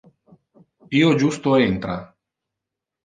[0.99, 1.99] Io justo entra.